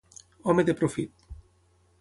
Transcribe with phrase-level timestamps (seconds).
[0.45, 1.13] Home de profit.